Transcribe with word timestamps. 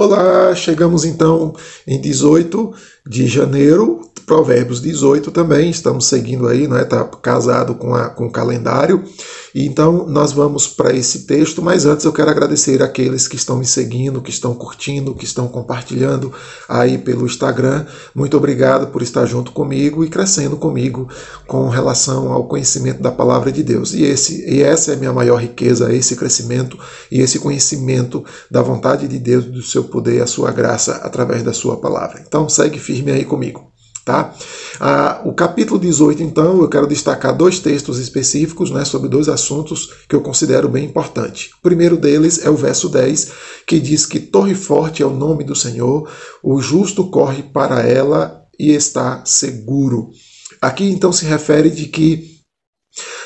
Olá, 0.00 0.54
chegamos 0.54 1.04
então 1.04 1.56
em 1.84 2.00
18 2.00 2.72
de 3.04 3.26
janeiro, 3.26 4.08
Provérbios 4.24 4.80
18 4.80 5.32
também, 5.32 5.70
estamos 5.70 6.06
seguindo 6.06 6.46
aí, 6.46 6.68
não 6.68 6.76
é? 6.76 6.84
Tá 6.84 7.04
casado 7.20 7.74
com, 7.74 7.92
a, 7.92 8.08
com 8.08 8.26
o 8.28 8.30
calendário. 8.30 9.02
Então, 9.60 10.06
nós 10.06 10.30
vamos 10.30 10.68
para 10.68 10.94
esse 10.94 11.26
texto, 11.26 11.60
mas 11.60 11.84
antes 11.84 12.04
eu 12.04 12.12
quero 12.12 12.30
agradecer 12.30 12.80
aqueles 12.80 13.26
que 13.26 13.34
estão 13.34 13.56
me 13.56 13.66
seguindo, 13.66 14.22
que 14.22 14.30
estão 14.30 14.54
curtindo, 14.54 15.16
que 15.16 15.24
estão 15.24 15.48
compartilhando 15.48 16.32
aí 16.68 16.96
pelo 16.96 17.26
Instagram. 17.26 17.84
Muito 18.14 18.36
obrigado 18.36 18.86
por 18.92 19.02
estar 19.02 19.26
junto 19.26 19.50
comigo 19.50 20.04
e 20.04 20.08
crescendo 20.08 20.56
comigo 20.56 21.08
com 21.48 21.68
relação 21.68 22.32
ao 22.32 22.46
conhecimento 22.46 23.02
da 23.02 23.10
palavra 23.10 23.50
de 23.50 23.64
Deus. 23.64 23.94
E, 23.94 24.04
esse, 24.04 24.48
e 24.48 24.62
essa 24.62 24.92
é 24.92 24.94
a 24.94 24.98
minha 24.98 25.12
maior 25.12 25.42
riqueza, 25.42 25.92
esse 25.92 26.14
crescimento 26.14 26.78
e 27.10 27.20
esse 27.20 27.40
conhecimento 27.40 28.24
da 28.48 28.62
vontade 28.62 29.08
de 29.08 29.18
Deus, 29.18 29.44
do 29.44 29.62
seu 29.62 29.82
poder 29.82 30.22
a 30.22 30.26
sua 30.28 30.52
graça 30.52 31.00
através 31.02 31.42
da 31.42 31.52
sua 31.52 31.78
palavra. 31.78 32.22
Então, 32.24 32.48
segue 32.48 32.78
firme 32.78 33.10
aí 33.10 33.24
comigo. 33.24 33.72
Tá? 34.08 34.34
Ah, 34.80 35.20
o 35.26 35.34
capítulo 35.34 35.78
18, 35.78 36.22
então, 36.22 36.62
eu 36.62 36.68
quero 36.70 36.86
destacar 36.86 37.36
dois 37.36 37.58
textos 37.58 37.98
específicos 37.98 38.70
né, 38.70 38.82
sobre 38.82 39.06
dois 39.06 39.28
assuntos 39.28 39.90
que 40.08 40.16
eu 40.16 40.22
considero 40.22 40.66
bem 40.66 40.86
importantes. 40.86 41.50
O 41.58 41.60
primeiro 41.60 41.94
deles 41.94 42.42
é 42.42 42.48
o 42.48 42.56
verso 42.56 42.88
10, 42.88 43.30
que 43.66 43.78
diz 43.78 44.06
que 44.06 44.18
Torre 44.18 44.54
Forte 44.54 45.02
é 45.02 45.06
o 45.06 45.14
nome 45.14 45.44
do 45.44 45.54
Senhor, 45.54 46.10
o 46.42 46.58
justo 46.58 47.10
corre 47.10 47.42
para 47.42 47.82
ela 47.82 48.46
e 48.58 48.70
está 48.70 49.22
seguro. 49.26 50.08
Aqui 50.58 50.84
então 50.84 51.12
se 51.12 51.26
refere 51.26 51.68
de 51.68 51.84
que 51.84 52.37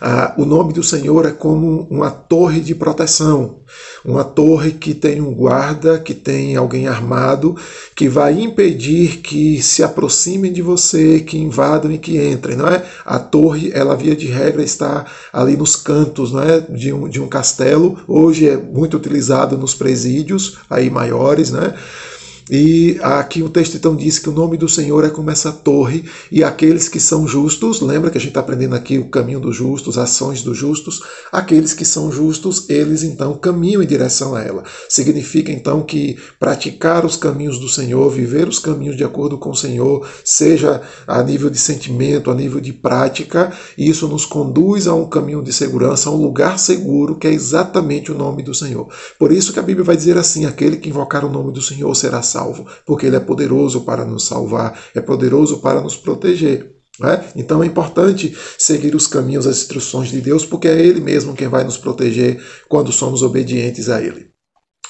ah, 0.00 0.34
o 0.36 0.44
nome 0.44 0.72
do 0.72 0.82
Senhor 0.82 1.26
é 1.26 1.30
como 1.30 1.86
uma 1.90 2.10
torre 2.10 2.60
de 2.60 2.74
proteção, 2.74 3.60
uma 4.04 4.24
torre 4.24 4.72
que 4.72 4.94
tem 4.94 5.20
um 5.20 5.34
guarda, 5.34 5.98
que 5.98 6.14
tem 6.14 6.56
alguém 6.56 6.86
armado, 6.86 7.56
que 7.94 8.08
vai 8.08 8.40
impedir 8.40 9.18
que 9.18 9.60
se 9.62 9.82
aproximem 9.82 10.52
de 10.52 10.62
você, 10.62 11.20
que 11.20 11.38
invadam 11.38 11.90
e 11.92 11.98
que 11.98 12.16
entrem, 12.16 12.56
não 12.56 12.68
é? 12.68 12.84
A 13.04 13.18
torre, 13.18 13.70
ela 13.74 13.96
via 13.96 14.14
de 14.14 14.26
regra 14.26 14.62
está 14.62 15.06
ali 15.32 15.56
nos 15.56 15.76
cantos, 15.76 16.32
não 16.32 16.42
é? 16.42 16.60
De 16.60 16.92
um, 16.92 17.08
de 17.08 17.20
um 17.20 17.28
castelo. 17.28 17.98
Hoje 18.06 18.48
é 18.48 18.56
muito 18.56 18.96
utilizado 18.96 19.58
nos 19.58 19.74
presídios 19.74 20.58
aí 20.70 20.90
maiores, 20.90 21.50
né? 21.50 21.74
E 22.50 22.98
aqui 23.02 23.42
o 23.42 23.48
texto 23.48 23.76
então 23.76 23.94
diz 23.94 24.18
que 24.18 24.28
o 24.28 24.32
nome 24.32 24.56
do 24.56 24.68
Senhor 24.68 25.04
é 25.04 25.10
como 25.10 25.30
essa 25.30 25.52
torre, 25.52 26.04
e 26.32 26.42
aqueles 26.42 26.88
que 26.88 26.98
são 26.98 27.28
justos, 27.28 27.80
lembra 27.80 28.10
que 28.10 28.16
a 28.16 28.20
gente 28.20 28.30
está 28.30 28.40
aprendendo 28.40 28.74
aqui 28.74 28.98
o 28.98 29.10
caminho 29.10 29.40
dos 29.40 29.54
justos, 29.54 29.98
ações 29.98 30.42
dos 30.42 30.56
justos, 30.56 31.02
aqueles 31.30 31.74
que 31.74 31.84
são 31.84 32.10
justos, 32.10 32.68
eles 32.70 33.02
então 33.02 33.36
caminham 33.36 33.82
em 33.82 33.86
direção 33.86 34.34
a 34.34 34.42
ela. 34.42 34.62
Significa 34.88 35.52
então 35.52 35.82
que 35.82 36.18
praticar 36.40 37.04
os 37.04 37.16
caminhos 37.16 37.58
do 37.58 37.68
Senhor, 37.68 38.08
viver 38.10 38.48
os 38.48 38.58
caminhos 38.58 38.96
de 38.96 39.04
acordo 39.04 39.36
com 39.36 39.50
o 39.50 39.56
Senhor, 39.56 40.06
seja 40.24 40.80
a 41.06 41.22
nível 41.22 41.50
de 41.50 41.58
sentimento, 41.58 42.30
a 42.30 42.34
nível 42.34 42.60
de 42.60 42.72
prática, 42.72 43.52
isso 43.76 44.08
nos 44.08 44.24
conduz 44.24 44.86
a 44.86 44.94
um 44.94 45.08
caminho 45.08 45.42
de 45.42 45.52
segurança, 45.52 46.08
a 46.08 46.12
um 46.12 46.16
lugar 46.16 46.58
seguro, 46.58 47.16
que 47.16 47.26
é 47.26 47.32
exatamente 47.32 48.10
o 48.10 48.14
nome 48.14 48.42
do 48.42 48.54
Senhor. 48.54 48.88
Por 49.18 49.32
isso 49.32 49.52
que 49.52 49.58
a 49.58 49.62
Bíblia 49.62 49.84
vai 49.84 49.96
dizer 49.96 50.16
assim: 50.16 50.46
aquele 50.46 50.76
que 50.76 50.88
invocar 50.88 51.24
o 51.24 51.30
nome 51.30 51.52
do 51.52 51.60
Senhor 51.60 51.94
será 51.94 52.22
salvo 52.22 52.37
salvo, 52.38 52.66
porque 52.86 53.06
Ele 53.06 53.16
é 53.16 53.20
poderoso 53.20 53.80
para 53.80 54.04
nos 54.04 54.26
salvar, 54.26 54.78
é 54.94 55.00
poderoso 55.00 55.58
para 55.60 55.80
nos 55.80 55.96
proteger. 55.96 56.76
É? 57.00 57.24
Então 57.36 57.62
é 57.62 57.66
importante 57.66 58.36
seguir 58.58 58.92
os 58.96 59.06
caminhos, 59.06 59.46
as 59.46 59.58
instruções 59.58 60.08
de 60.08 60.20
Deus, 60.20 60.44
porque 60.44 60.66
é 60.66 60.80
Ele 60.80 61.00
mesmo 61.00 61.32
quem 61.32 61.46
vai 61.46 61.62
nos 61.62 61.76
proteger 61.76 62.42
quando 62.68 62.90
somos 62.90 63.22
obedientes 63.22 63.88
a 63.88 64.02
Ele. 64.02 64.30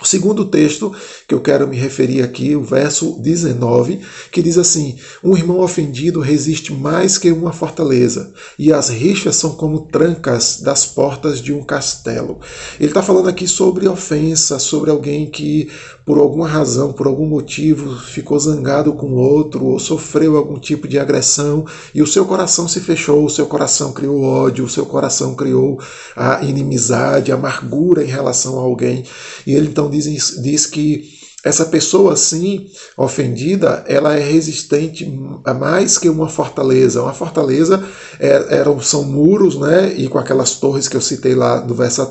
O 0.00 0.06
segundo 0.06 0.44
texto 0.44 0.92
que 1.26 1.34
eu 1.34 1.40
quero 1.40 1.66
me 1.66 1.76
referir 1.76 2.22
aqui, 2.22 2.54
o 2.54 2.62
verso 2.62 3.20
19, 3.20 4.00
que 4.30 4.40
diz 4.40 4.56
assim: 4.56 4.96
Um 5.24 5.36
irmão 5.36 5.58
ofendido 5.58 6.20
resiste 6.20 6.72
mais 6.72 7.18
que 7.18 7.32
uma 7.32 7.52
fortaleza, 7.52 8.32
e 8.56 8.72
as 8.72 8.90
rixas 8.90 9.34
são 9.34 9.56
como 9.56 9.88
trancas 9.88 10.60
das 10.60 10.86
portas 10.86 11.42
de 11.42 11.52
um 11.52 11.64
castelo. 11.64 12.38
Ele 12.78 12.90
está 12.90 13.02
falando 13.02 13.28
aqui 13.28 13.48
sobre 13.48 13.88
ofensa, 13.88 14.60
sobre 14.60 14.88
alguém 14.88 15.28
que, 15.28 15.68
por 16.06 16.18
alguma 16.18 16.46
razão, 16.46 16.92
por 16.92 17.08
algum 17.08 17.26
motivo, 17.26 17.98
ficou 17.98 18.38
zangado 18.38 18.92
com 18.92 19.14
outro, 19.14 19.64
ou 19.64 19.80
sofreu 19.80 20.36
algum 20.36 20.60
tipo 20.60 20.86
de 20.86 20.96
agressão, 20.96 21.66
e 21.92 22.00
o 22.00 22.06
seu 22.06 22.24
coração 22.24 22.68
se 22.68 22.78
fechou, 22.78 23.24
o 23.24 23.30
seu 23.30 23.46
coração 23.46 23.92
criou 23.92 24.22
ódio, 24.22 24.64
o 24.64 24.70
seu 24.70 24.86
coração 24.86 25.34
criou 25.34 25.80
a 26.14 26.44
inimizade, 26.44 27.32
a 27.32 27.34
amargura 27.34 28.04
em 28.04 28.08
relação 28.08 28.60
a 28.60 28.62
alguém. 28.62 29.02
E 29.44 29.54
ele 29.54 29.66
então 29.66 29.87
diz, 29.88 30.40
diz 30.42 30.66
que 30.66 31.18
essa 31.44 31.64
pessoa 31.64 32.14
assim, 32.14 32.66
ofendida, 32.96 33.84
ela 33.86 34.16
é 34.16 34.20
resistente 34.20 35.06
a 35.44 35.54
mais 35.54 35.96
que 35.96 36.08
uma 36.08 36.28
fortaleza. 36.28 37.00
Uma 37.00 37.14
fortaleza 37.14 37.82
é, 38.18 38.56
eram, 38.56 38.80
são 38.80 39.04
muros, 39.04 39.56
né? 39.56 39.94
E 39.96 40.08
com 40.08 40.18
aquelas 40.18 40.54
torres 40.54 40.88
que 40.88 40.96
eu 40.96 41.00
citei 41.00 41.36
lá 41.36 41.64
no 41.64 41.74
verso 41.74 42.02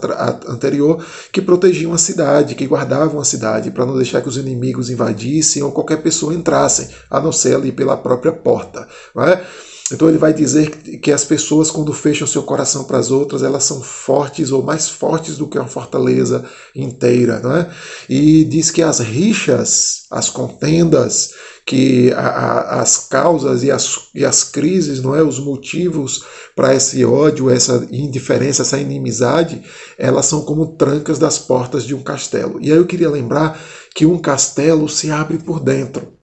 anterior, 0.48 1.06
que 1.32 1.42
protegiam 1.42 1.94
a 1.94 1.98
cidade, 1.98 2.56
que 2.56 2.66
guardavam 2.66 3.20
a 3.20 3.26
cidade, 3.26 3.70
para 3.70 3.86
não 3.86 3.98
deixar 3.98 4.22
que 4.22 4.30
os 4.30 4.38
inimigos 4.38 4.90
invadissem 4.90 5.62
ou 5.62 5.74
qualquer 5.74 6.02
pessoa 6.02 6.34
entrassem, 6.34 6.88
a 7.10 7.20
não 7.20 7.34
ser 7.34 7.56
ali 7.56 7.74
pela 7.74 7.98
própria 7.98 8.32
porta. 8.32 8.88
Não 9.14 9.24
é? 9.24 9.44
Então 9.92 10.10
ele 10.10 10.18
vai 10.18 10.34
dizer 10.34 10.70
que 11.00 11.12
as 11.12 11.24
pessoas, 11.24 11.72
quando 11.72 11.94
fecham 11.94 12.28
seu 12.28 12.44
coração 12.44 12.84
para 12.84 12.98
as 12.98 13.10
outras, 13.10 13.42
elas 13.42 13.64
são 13.64 13.82
fortes 13.82 14.52
ou 14.52 14.62
mais 14.62 14.90
fortes 14.90 15.38
do 15.38 15.48
que 15.48 15.58
uma 15.58 15.68
fortaleza 15.68 16.46
inteira. 16.76 17.40
Não 17.40 17.56
é? 17.56 17.70
E 18.10 18.44
diz 18.44 18.70
que 18.70 18.84
as 18.84 19.00
rixas, 19.00 20.04
as 20.12 20.30
contendas, 20.30 21.30
que 21.66 22.12
a, 22.14 22.20
a, 22.20 22.82
as 22.82 22.98
causas 22.98 23.64
e 23.64 23.72
as, 23.72 24.10
e 24.14 24.26
as 24.26 24.44
crises, 24.44 25.02
não 25.02 25.16
é, 25.16 25.24
os 25.24 25.40
motivos 25.40 26.24
para 26.56 26.76
esse 26.76 27.06
ódio, 27.06 27.50
essa 27.50 27.88
indiferença, 27.90 28.64
essa 28.64 28.80
inimizade, 28.80 29.64
elas 29.98 30.26
são 30.26 30.42
como 30.42 30.76
trancas 30.76 31.18
das 31.18 31.40
portas 31.40 31.86
de 31.86 31.96
um 31.96 32.04
castelo. 32.04 32.60
E 32.62 32.72
aí 32.72 32.78
eu 32.78 32.86
queria 32.86 33.10
lembrar 33.10 33.62
que 33.96 34.06
um 34.06 34.18
castelo 34.18 34.90
se 34.90 35.12
abre 35.12 35.38
por 35.38 35.62
dentro. 35.62 36.17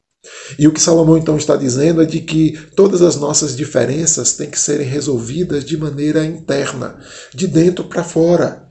E 0.59 0.67
o 0.67 0.73
que 0.73 0.81
Salomão 0.81 1.17
então 1.17 1.37
está 1.37 1.57
dizendo 1.57 2.03
é 2.03 2.07
de 2.07 2.21
que 2.21 2.59
todas 2.75 3.03
as 3.03 3.17
nossas 3.17 3.57
diferenças 3.57 4.35
têm 4.35 4.51
que 4.51 4.59
serem 4.59 4.87
resolvidas 4.87 5.65
de 5.65 5.77
maneira 5.77 6.25
interna, 6.25 6.99
de 7.35 7.47
dentro 7.47 7.85
para 7.85 8.05
fora, 8.05 8.69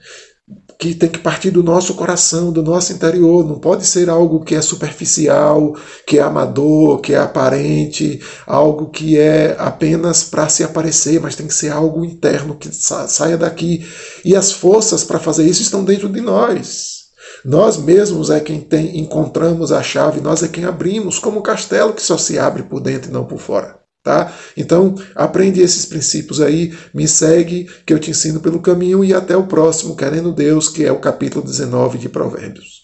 que 0.78 0.94
tem 0.94 1.09
que 1.09 1.19
partir 1.19 1.50
do 1.52 1.63
nosso 1.63 1.94
coração, 1.94 2.52
do 2.52 2.62
nosso 2.62 2.92
interior, 2.92 3.47
não 3.47 3.58
pode 3.58 3.86
ser 3.86 4.09
algo 4.09 4.44
que 4.44 4.53
é 4.53 4.62
superficial, 4.62 5.74
que 6.06 6.19
é 6.19 6.22
amador, 6.22 7.00
que 7.00 7.13
é 7.13 7.18
aparente, 7.18 8.19
algo 8.46 8.90
que 8.90 9.18
é 9.18 9.56
apenas 9.58 10.25
para 10.25 10.50
se 10.50 10.63
aparecer, 10.63 11.22
mas 11.22 11.36
tem 11.36 11.47
que 11.47 11.53
ser 11.53 11.72
algo 11.72 12.03
interno 12.03 12.56
que 12.56 12.69
saia 12.74 13.38
daqui. 13.38 13.88
E 14.25 14.36
as 14.36 14.52
forças 14.52 15.03
para 15.03 15.19
fazer 15.19 15.46
isso 15.46 15.62
estão 15.62 15.86
dentro 15.86 16.09
de 16.09 16.19
nós. 16.19 17.03
Nós 17.44 17.78
mesmos 17.78 18.30
é 18.30 18.40
quem 18.40 18.62
tem, 18.62 19.00
encontramos 19.00 19.72
a 19.72 19.84
chave, 19.84 20.22
nós 20.22 20.44
é 20.44 20.48
quem 20.48 20.66
abrimos, 20.66 21.20
como 21.20 21.40
o 21.40 21.44
castelo 21.44 21.94
que 21.94 22.02
só 22.02 22.18
se 22.18 22.40
abre 22.40 22.64
por 22.64 22.80
dentro 22.80 23.09
e 23.09 23.14
não 23.14 23.26
por 23.26 23.40
fora. 23.40 23.80
Tá? 24.02 24.34
Então, 24.58 24.96
aprende 25.16 25.62
esses 25.62 25.86
princípios 25.86 26.42
aí, 26.42 26.78
me 26.94 27.08
segue, 27.08 27.66
que 27.86 27.94
eu 27.94 28.00
te 28.00 28.12
ensino 28.12 28.42
pelo 28.42 28.62
caminho 28.62 29.04
e 29.04 29.14
até 29.14 29.36
o 29.36 29.48
próximo, 29.48 29.96
querendo 29.96 30.34
Deus, 30.34 30.68
que 30.68 30.84
é 30.84 30.92
o 30.92 31.00
capítulo 31.00 31.46
19 31.46 31.98
de 31.98 32.09
Provérbios. 32.09 32.84